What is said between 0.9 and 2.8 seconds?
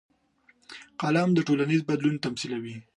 قلم د ټولنیز بدلون تمثیلوي